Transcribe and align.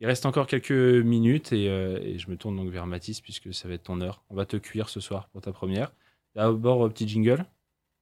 Il 0.00 0.06
reste 0.06 0.26
encore 0.26 0.46
quelques 0.46 0.72
minutes 0.72 1.52
et, 1.52 1.68
euh, 1.68 1.98
et 2.02 2.18
je 2.18 2.28
me 2.28 2.36
tourne 2.36 2.56
donc 2.56 2.68
vers 2.70 2.86
Mathis 2.86 3.20
puisque 3.20 3.54
ça 3.54 3.68
va 3.68 3.74
être 3.74 3.84
ton 3.84 4.00
heure. 4.00 4.24
On 4.28 4.34
va 4.34 4.44
te 4.44 4.56
cuire 4.56 4.88
ce 4.88 5.00
soir 5.00 5.28
pour 5.28 5.40
ta 5.40 5.52
première. 5.52 5.92
D'abord, 6.34 6.84
euh, 6.84 6.88
petit 6.88 7.06
jingle, 7.08 7.44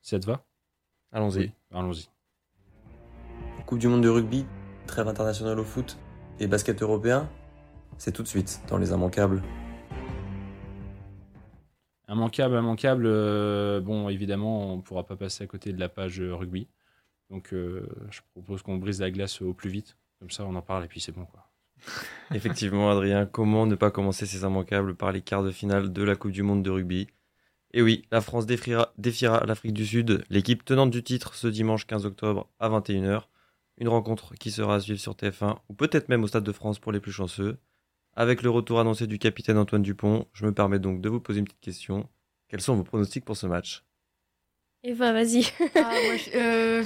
si 0.01 0.11
ça 0.11 0.19
te 0.21 0.27
va 0.27 0.45
Allons-y. 1.13 1.39
Oui, 1.39 1.53
allons-y. 1.73 2.09
Coupe 3.67 3.79
du 3.79 3.89
monde 3.89 4.03
de 4.03 4.09
rugby, 4.09 4.47
trêve 4.87 5.09
internationale 5.09 5.59
au 5.59 5.65
foot 5.65 5.99
et 6.41 6.47
basket 6.47 6.83
européen, 6.83 7.29
c'est 7.99 8.13
tout 8.13 8.23
de 8.23 8.29
suite 8.29 8.61
dans 8.69 8.79
les 8.79 8.91
immanquables. 8.91 9.43
Immanquable, 12.09 12.57
immanquable. 12.57 13.05
euh, 13.07 13.81
bon, 13.81 14.09
évidemment, 14.09 14.73
on 14.73 14.77
ne 14.79 14.83
pourra 14.83 15.05
pas 15.07 15.17
passer 15.17 15.45
à 15.45 15.47
côté 15.47 15.73
de 15.73 15.81
la 15.81 15.89
page 15.89 16.21
rugby. 16.21 16.69
Donc, 17.31 17.55
euh, 17.55 17.87
je 18.11 18.21
propose 18.33 18.63
qu'on 18.63 18.77
brise 18.77 19.01
la 19.01 19.11
glace 19.11 19.41
au 19.41 19.55
plus 19.55 19.71
vite. 19.71 19.97
Comme 20.19 20.31
ça, 20.31 20.45
on 20.45 20.55
en 20.55 20.63
parle 20.63 20.85
et 20.85 20.89
puis 20.89 21.01
c'est 21.01 21.13
bon. 21.13 21.25
Quoi. 21.27 21.52
Effectivement, 22.35 22.91
Adrien, 22.91 23.27
comment 23.27 23.67
ne 23.67 23.75
pas 23.75 23.91
commencer 23.91 24.27
ces 24.27 24.43
immanquables 24.43 24.95
par 24.95 25.13
les 25.13 25.21
quarts 25.21 25.43
de 25.43 25.51
finale 25.51 25.93
de 25.93 26.03
la 26.03 26.17
Coupe 26.17 26.33
du 26.33 26.43
Monde 26.43 26.63
de 26.63 26.71
rugby? 26.71 27.09
Et 27.75 27.83
oui, 27.83 28.05
la 28.11 28.21
France 28.21 28.47
défiera, 28.47 28.93
défiera 28.99 29.45
l'Afrique 29.47 29.73
du 29.73 29.87
Sud, 29.87 30.25
l'équipe 30.29 30.65
tenante 30.65 30.91
du 30.91 31.03
titre, 31.03 31.35
ce 31.35 31.47
dimanche 31.49 31.87
15 31.87 32.07
octobre 32.07 32.49
à 32.59 32.69
21h. 32.69 33.23
Une 33.79 33.89
rencontre 33.89 34.35
qui 34.35 34.51
sera 34.51 34.77
à 34.77 34.81
suivre 34.81 35.01
sur 35.01 35.15
TF1 35.15 35.57
ou 35.69 35.75
peut-être 35.75 36.09
même 36.09 36.23
au 36.23 36.27
Stade 36.27 36.45
de 36.45 36.53
France 36.53 36.79
pour 36.79 36.93
les 36.93 37.01
plus 37.01 37.13
chanceux. 37.13 37.59
Avec 38.15 38.43
le 38.43 38.51
retour 38.51 38.79
annoncé 38.79 39.07
du 39.07 39.19
capitaine 39.19 39.57
Antoine 39.57 39.83
Dupont, 39.83 40.27
je 40.35 40.45
me 40.45 40.53
permets 40.53 40.79
donc 40.79 41.01
de 41.01 41.09
vous 41.09 41.21
poser 41.21 41.39
une 41.39 41.47
petite 41.47 41.61
question. 41.61 42.09
Quels 42.49 42.61
sont 42.61 42.77
vos 42.77 42.85
pronostics 42.85 43.25
pour 43.25 43.39
ce 43.39 43.47
match? 43.47 43.85
Eva, 44.83 45.13
vas-y. 45.13 45.47
Ah, 45.77 45.95
euh, 46.35 46.85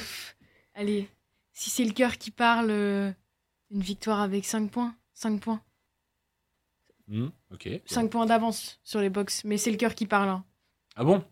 allez, 0.75 1.09
si 1.53 1.71
c'est 1.71 1.85
le 1.85 1.93
cœur 1.93 2.19
qui 2.19 2.31
parle, 2.31 2.71
euh, 2.71 3.11
une 3.71 3.81
victoire 3.81 4.21
avec 4.21 4.45
5 4.45 4.71
points. 4.71 4.95
5 5.15 5.41
points. 5.41 5.61
Ok. 7.53 7.69
5 7.87 8.11
points 8.11 8.27
d'avance 8.27 8.81
sur 8.83 9.01
les 9.01 9.11
box. 9.11 9.45
Mais 9.45 9.59
c'est 9.59 9.71
le 9.71 9.77
cœur 9.77 9.95
qui 9.95 10.07
parle. 10.07 10.29
hein. 10.29 10.45
Ah 10.97 11.05
bon? 11.05 11.23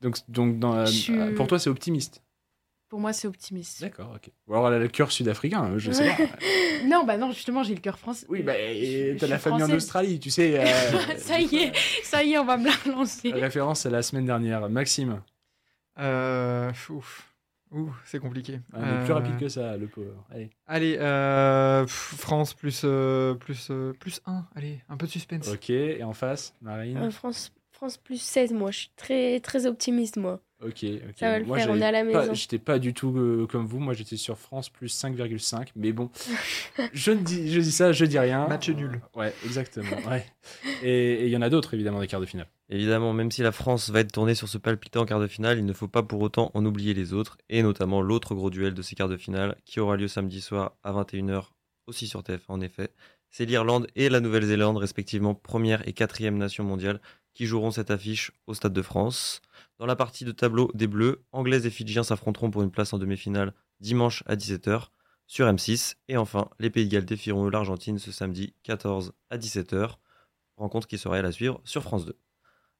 Donc, 0.00 0.18
donc 0.28 0.58
dans, 0.58 0.74
euh, 0.76 0.86
suis- 0.86 1.34
pour 1.34 1.46
toi, 1.46 1.58
c'est 1.58 1.70
optimiste. 1.70 2.22
Pour 2.88 3.00
moi, 3.00 3.12
c'est 3.12 3.26
optimiste. 3.26 3.80
D'accord, 3.80 4.12
ok. 4.14 4.30
Ou 4.46 4.54
alors 4.54 4.68
elle 4.68 4.74
a 4.74 4.78
le 4.78 4.88
cœur 4.88 5.10
sud-africain, 5.10 5.64
euh, 5.72 5.78
je 5.78 5.90
sais 5.90 6.06
pas. 6.16 6.86
Non, 6.86 7.04
bah 7.04 7.16
non, 7.16 7.32
justement, 7.32 7.62
j'ai 7.64 7.74
le 7.74 7.80
cœur 7.80 7.98
français. 7.98 8.26
Oui, 8.28 8.42
bah, 8.42 8.52
t'as 9.18 9.26
la 9.26 9.38
famille 9.38 9.62
en. 9.64 9.70
Australie, 9.72 10.20
tu 10.20 10.30
sais. 10.30 10.60
euh, 10.60 11.16
ça 11.18 11.40
y 11.40 11.56
est, 11.56 11.72
ça 12.04 12.22
y 12.22 12.34
est, 12.34 12.38
on 12.38 12.44
va 12.44 12.56
me 12.56 12.66
la 12.66 12.74
relancer. 12.84 13.32
Référence 13.32 13.84
à 13.86 13.90
la 13.90 14.02
semaine 14.02 14.26
dernière. 14.26 14.68
Maxime, 14.68 15.22
Euh, 15.98 16.70
ouf. 16.90 17.33
Ouh, 17.74 17.92
c'est 18.04 18.18
compliqué. 18.20 18.60
un 18.72 18.80
peu 18.98 19.04
plus 19.04 19.10
Euh, 19.10 19.14
rapide 19.14 19.36
que 19.38 19.48
ça, 19.48 19.76
le 19.76 19.86
pauvre. 19.88 20.24
Allez. 20.30 20.50
Allez, 20.66 20.96
euh, 20.98 21.86
France 21.88 22.54
plus, 22.54 22.82
euh, 22.84 23.34
plus, 23.34 23.68
euh, 23.70 23.92
plus 23.98 24.20
1. 24.26 24.46
Allez, 24.54 24.80
un 24.88 24.96
peu 24.96 25.06
de 25.06 25.10
suspense. 25.10 25.48
Ok, 25.48 25.70
et 25.70 26.02
en 26.04 26.12
face, 26.12 26.54
Marine 26.62 26.96
Euh, 26.98 27.10
France, 27.10 27.52
France 27.72 27.96
plus 27.98 28.20
16, 28.20 28.52
moi. 28.52 28.70
Je 28.70 28.78
suis 28.78 28.90
très, 28.96 29.40
très 29.40 29.66
optimiste, 29.66 30.16
moi. 30.16 30.40
Ok, 30.64 30.84
ok. 30.84 31.14
Ça 31.16 31.30
va 31.30 31.38
le 31.38 31.44
Moi, 31.44 31.58
faire, 31.58 31.70
on 31.70 31.76
est 31.80 31.84
à 31.84 31.90
la 31.92 32.04
pas- 32.04 32.20
maison. 32.22 32.34
J'étais 32.34 32.58
pas 32.58 32.78
du 32.78 32.94
tout 32.94 33.14
euh, 33.16 33.46
comme 33.46 33.66
vous. 33.66 33.78
Moi, 33.80 33.92
j'étais 33.94 34.16
sur 34.16 34.38
France 34.38 34.68
plus 34.70 34.88
5,5. 34.88 35.68
Mais 35.76 35.92
bon, 35.92 36.10
je, 36.92 37.10
ne 37.12 37.20
dis, 37.22 37.52
je 37.52 37.60
dis 37.60 37.72
ça, 37.72 37.92
je 37.92 38.04
dis 38.04 38.18
rien. 38.18 38.46
Match 38.48 38.68
nul. 38.70 39.00
Ouais, 39.14 39.32
exactement. 39.44 39.88
ouais. 40.08 40.24
Et 40.82 40.94
et 41.14 41.24
il 41.26 41.30
y 41.30 41.36
en 41.36 41.42
a 41.42 41.50
d'autres, 41.50 41.74
évidemment, 41.74 42.00
des 42.00 42.06
quarts 42.06 42.20
de 42.20 42.26
finale. 42.26 42.46
Évidemment, 42.70 43.12
même 43.12 43.30
si 43.30 43.42
la 43.42 43.52
France 43.52 43.90
va 43.90 44.00
être 44.00 44.12
tournée 44.12 44.34
sur 44.34 44.48
ce 44.48 44.56
palpitant 44.58 45.04
quart 45.04 45.20
de 45.20 45.26
finale, 45.26 45.58
il 45.58 45.66
ne 45.66 45.72
faut 45.72 45.88
pas 45.88 46.02
pour 46.02 46.20
autant 46.22 46.50
en 46.54 46.64
oublier 46.64 46.94
les 46.94 47.12
autres, 47.12 47.36
et 47.50 47.62
notamment 47.62 48.00
l'autre 48.00 48.34
gros 48.34 48.48
duel 48.50 48.72
de 48.74 48.80
ces 48.82 48.94
quarts 48.96 49.08
de 49.08 49.16
finale, 49.18 49.56
qui 49.66 49.80
aura 49.80 49.96
lieu 49.96 50.08
samedi 50.08 50.40
soir 50.40 50.72
à 50.82 50.92
21h, 50.92 51.50
aussi 51.86 52.06
sur 52.06 52.22
TF1 52.22 52.38
en 52.48 52.60
effet. 52.62 52.88
C'est 53.30 53.44
l'Irlande 53.44 53.86
et 53.96 54.08
la 54.08 54.20
Nouvelle-Zélande, 54.20 54.78
respectivement 54.78 55.34
première 55.34 55.86
et 55.86 55.92
quatrième 55.92 56.38
nation 56.38 56.64
mondiale, 56.64 57.00
qui 57.34 57.46
joueront 57.46 57.70
cette 57.70 57.90
affiche 57.90 58.32
au 58.46 58.54
Stade 58.54 58.72
de 58.72 58.82
France. 58.82 59.42
Dans 59.78 59.86
la 59.86 59.96
partie 59.96 60.24
de 60.24 60.32
tableau 60.32 60.70
des 60.74 60.86
Bleus, 60.86 61.24
Anglaises 61.32 61.66
et 61.66 61.70
Fidjiens 61.70 62.04
s'affronteront 62.04 62.50
pour 62.50 62.62
une 62.62 62.70
place 62.70 62.92
en 62.92 62.98
demi-finale 62.98 63.52
dimanche 63.80 64.22
à 64.26 64.36
17h 64.36 64.88
sur 65.26 65.46
M6. 65.46 65.96
Et 66.08 66.16
enfin, 66.16 66.48
les 66.58 66.70
Pays 66.70 66.86
de 66.86 66.92
Galles 66.92 67.04
défieront 67.04 67.48
l'Argentine 67.48 67.98
ce 67.98 68.12
samedi 68.12 68.54
14 68.62 69.12
à 69.30 69.38
17h, 69.38 69.96
rencontre 70.56 70.86
qui 70.86 70.98
sera 70.98 71.16
à 71.16 71.32
suivre 71.32 71.60
sur 71.64 71.82
France 71.82 72.06
2. 72.06 72.16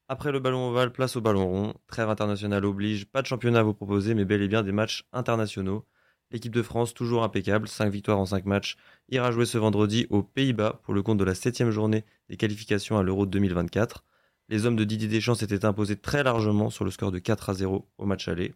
Après 0.07 0.31
le 0.31 0.39
ballon 0.39 0.69
ovale, 0.69 0.91
place 0.91 1.15
au 1.15 1.21
ballon 1.21 1.47
rond. 1.47 1.73
Trêve 1.87 2.09
internationale 2.09 2.63
oblige, 2.63 3.05
pas 3.05 3.21
de 3.21 3.27
championnat 3.27 3.59
à 3.59 3.63
vous 3.63 3.73
proposer, 3.73 4.13
mais 4.13 4.23
bel 4.23 4.41
et 4.41 4.47
bien 4.47 4.61
des 4.61 4.71
matchs 4.71 5.03
internationaux. 5.11 5.85
L'équipe 6.31 6.53
de 6.53 6.61
France, 6.61 6.93
toujours 6.93 7.23
impeccable, 7.23 7.67
5 7.67 7.89
victoires 7.91 8.19
en 8.19 8.25
5 8.25 8.45
matchs, 8.45 8.77
ira 9.09 9.31
jouer 9.31 9.45
ce 9.45 9.57
vendredi 9.57 10.05
aux 10.09 10.23
Pays-Bas 10.23 10.79
pour 10.83 10.93
le 10.93 11.01
compte 11.01 11.17
de 11.17 11.23
la 11.23 11.35
7 11.35 11.69
journée 11.71 12.03
des 12.29 12.37
qualifications 12.37 12.97
à 12.97 13.03
l'Euro 13.03 13.25
2024. 13.25 14.03
Les 14.47 14.65
hommes 14.65 14.75
de 14.75 14.83
Didier 14.83 15.07
Deschamps 15.07 15.35
s'étaient 15.35 15.65
imposés 15.65 15.95
très 15.95 16.23
largement 16.23 16.69
sur 16.69 16.85
le 16.85 16.91
score 16.91 17.11
de 17.11 17.19
4 17.19 17.49
à 17.49 17.53
0 17.55 17.87
au 17.97 18.05
match 18.05 18.27
aller. 18.27 18.53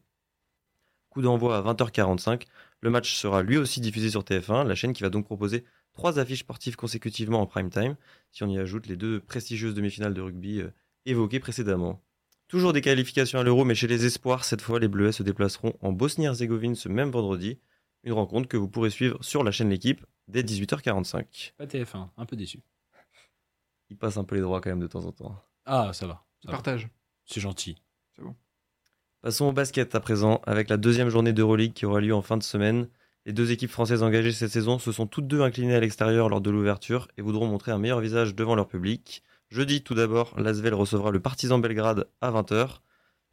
Coup 1.10 1.24
d'envoi 1.24 1.58
à 1.58 1.62
20h45. 1.62 2.44
Le 2.82 2.90
match 2.92 3.16
sera 3.16 3.42
lui 3.42 3.58
aussi 3.58 3.82
diffusé 3.82 4.12
sur 4.12 4.22
TF1, 4.22 4.68
la 4.68 4.76
chaîne 4.76 4.94
qui 4.94 5.02
va 5.02 5.10
donc 5.10 5.26
proposer 5.26 5.66
trois 5.94 6.20
affiches 6.20 6.42
sportives 6.42 6.76
consécutivement 6.76 7.42
en 7.42 7.48
prime 7.48 7.72
time, 7.72 7.96
si 8.32 8.44
on 8.44 8.48
y 8.48 8.60
ajoute 8.60 8.86
les 8.86 8.96
deux 8.96 9.20
prestigieuses 9.20 9.74
demi-finales 9.74 10.14
de 10.14 10.22
rugby 10.22 10.62
euh, 10.62 10.70
évoquées 11.06 11.40
précédemment. 11.40 12.02
Toujours 12.48 12.72
des 12.72 12.82
qualifications 12.82 13.40
à 13.40 13.44
l'Euro, 13.44 13.66
mais 13.66 13.76
chez 13.76 13.88
les 13.88 14.06
Espoirs, 14.06 14.46
cette 14.46 14.62
fois, 14.62 14.80
les 14.80 14.88
Bleuets 14.88 15.12
se 15.12 15.24
déplaceront 15.24 15.74
en 15.82 15.92
Bosnie-Herzégovine 15.92 16.76
ce 16.76 16.90
même 16.90 17.12
vendredi. 17.12 17.60
Une 18.04 18.14
rencontre 18.14 18.48
que 18.48 18.58
vous 18.58 18.70
pourrez 18.70 18.90
suivre 18.90 19.18
sur 19.22 19.44
la 19.44 19.52
chaîne 19.52 19.70
L'équipe 19.70 20.06
dès 20.28 20.42
18h45. 20.42 21.54
Pas 21.58 21.66
TF1, 21.66 22.10
un 22.16 22.26
peu 22.26 22.36
déçu. 22.36 22.62
Il 23.90 23.98
passe 23.98 24.18
un 24.18 24.24
peu 24.24 24.36
les 24.36 24.42
droits 24.42 24.62
quand 24.62 24.70
même 24.70 24.80
de 24.80 24.88
temps 24.88 25.06
en 25.06 25.12
temps. 25.12 25.36
Ah, 25.72 25.92
ça 25.94 26.08
va. 26.08 26.26
ça 26.44 26.50
va. 26.50 26.54
Partage. 26.54 26.90
C'est 27.26 27.40
gentil. 27.40 27.78
Passons 29.22 29.46
au 29.46 29.52
basket 29.52 29.94
à 29.94 30.00
présent, 30.00 30.42
avec 30.48 30.68
la 30.68 30.78
deuxième 30.78 31.10
journée 31.10 31.32
d'Euroleague 31.32 31.74
qui 31.74 31.86
aura 31.86 32.02
lieu 32.02 32.16
en 32.16 32.24
fin 32.24 32.38
de 32.38 32.44
semaine. 32.44 32.88
Les 33.28 33.34
deux 33.34 33.52
équipes 33.52 33.70
françaises 33.70 34.02
engagées 34.02 34.32
cette 34.32 34.50
saison 34.50 34.80
se 34.80 34.92
sont 34.92 35.06
toutes 35.06 35.28
deux 35.28 35.42
inclinées 35.42 35.76
à 35.76 35.80
l'extérieur 35.80 36.28
lors 36.28 36.42
de 36.42 36.50
l'ouverture 36.50 37.08
et 37.18 37.22
voudront 37.22 37.46
montrer 37.46 37.72
un 37.72 37.78
meilleur 37.78 38.00
visage 38.00 38.34
devant 38.34 38.56
leur 38.56 38.68
public. 38.68 39.22
Jeudi, 39.50 39.84
tout 39.84 39.94
d'abord, 39.94 40.34
l'Asvel 40.40 40.74
recevra 40.74 41.12
le 41.12 41.20
Partizan 41.20 41.60
Belgrade 41.60 42.08
à 42.20 42.32
20h. 42.32 42.80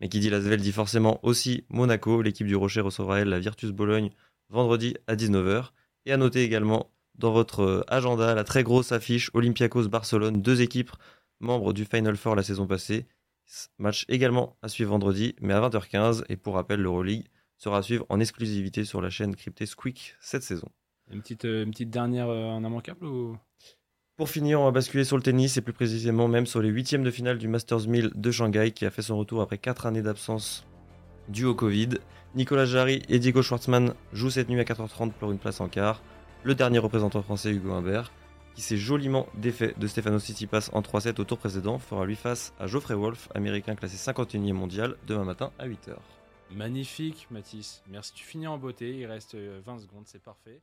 Mais 0.01 0.11
qui 0.11 0.21
dit 0.21 0.29
l'Asvel 0.29 0.61
dit 0.61 0.73
forcément 0.73 1.21
aussi 1.25 1.65
Monaco. 1.71 2.21
L'équipe 2.21 2.47
du 2.47 2.57
Rocher 2.57 2.83
recevra 2.83 3.21
elle 3.21 3.31
la 3.31 3.39
Virtus 3.39 3.71
Bologne 3.71 4.11
vendredi 4.51 4.95
à 5.07 5.17
19h. 5.17 5.71
Et 6.05 6.13
à 6.13 6.19
noter 6.19 6.43
également 6.43 6.91
dans 7.15 7.33
votre 7.33 7.63
euh, 7.63 7.85
agenda 7.89 8.35
la 8.35 8.45
très 8.45 8.63
grosse 8.63 8.93
affiche 8.93 9.31
Olympiakos-Barcelone, 9.33 10.43
deux 10.43 10.61
équipes 10.61 10.91
membres 11.41 11.73
du 11.73 11.85
Final 11.85 12.17
Four 12.17 12.35
la 12.35 12.43
saison 12.43 12.67
passée. 12.67 13.07
Match 13.79 14.05
également 14.09 14.57
à 14.63 14.69
suivre 14.69 14.91
vendredi, 14.91 15.35
mais 15.41 15.55
à 15.55 15.61
20h15. 15.61 16.25
Et 16.29 16.37
pour 16.37 16.55
rappel, 16.55 16.81
l'Euroleague 16.81 17.27
sera 17.59 17.79
à 17.79 17.83
suivre 17.83 18.05
en 18.09 18.21
exclusivité 18.21 18.85
sur 18.85 19.01
la 19.01 19.11
chaîne 19.11 19.35
cryptée 19.35 19.67
Squeak 19.67 20.17
cette 20.21 20.43
saison. 20.43 20.69
Une 21.11 21.21
petite, 21.21 21.45
euh, 21.45 21.65
une 21.65 21.71
petite 21.71 21.91
dernière 21.91 22.29
euh, 22.29 22.47
en 22.47 22.65
immanquable 22.65 23.07
ou? 23.07 23.37
Pour 24.17 24.31
finir, 24.31 24.61
on 24.61 24.65
va 24.65 24.71
basculer 24.71 25.05
sur 25.05 25.17
le 25.17 25.23
tennis 25.23 25.57
et 25.59 25.61
plus 25.61 25.75
précisément 25.75 26.27
même 26.27 26.47
sur 26.47 26.63
les 26.63 26.71
huitièmes 26.71 27.05
de 27.05 27.11
finale 27.11 27.37
du 27.37 27.49
Masters 27.49 27.87
1000 27.87 28.13
de 28.15 28.31
Shanghai 28.31 28.73
qui 28.73 28.87
a 28.87 28.91
fait 28.91 29.03
son 29.03 29.19
retour 29.19 29.43
après 29.43 29.59
4 29.59 29.85
années 29.85 30.03
d'absence 30.03 30.67
due 31.29 31.45
au 31.45 31.55
Covid. 31.55 31.91
Nicolas 32.35 32.65
Jarry 32.65 33.03
et 33.09 33.19
Diego 33.19 33.43
Schwartzmann 33.43 33.95
jouent 34.13 34.31
cette 34.31 34.49
nuit 34.49 34.61
à 34.61 34.65
4h30 34.65 35.13
pour 35.13 35.33
une 35.33 35.39
place 35.39 35.61
en 35.61 35.69
quart. 35.69 36.03
Le 36.45 36.55
dernier 36.55 36.79
représentant 36.79 37.23
français, 37.23 37.51
Hugo 37.51 37.73
Humbert, 37.73 38.11
qui 38.57 38.63
s'est 38.63 38.79
joliment 38.79 39.29
défait 39.35 39.75
de 39.77 39.87
Stefano 39.87 40.19
Tsitsipas 40.19 40.71
en 40.73 40.81
3-7 40.81 41.21
au 41.21 41.25
tour 41.25 41.37
précédent, 41.39 41.79
fera 41.79 42.07
lui 42.07 42.17
face 42.17 42.55
à 42.59 42.67
Geoffrey 42.67 42.95
Wolf, 42.95 43.29
américain 43.35 43.77
classé 43.77 43.97
51e 43.97 44.55
mondial, 44.55 44.97
demain 45.07 45.25
matin 45.25 45.53
à 45.59 45.69
8h. 45.69 45.97
Magnifique, 46.53 47.27
Mathis. 47.31 47.83
Merci. 47.89 48.13
Tu 48.15 48.25
finis 48.25 48.47
en 48.47 48.57
beauté. 48.57 48.97
Il 48.97 49.07
reste 49.07 49.35
euh, 49.35 49.61
20 49.65 49.81
secondes, 49.81 50.05
c'est 50.07 50.23
parfait. 50.23 50.61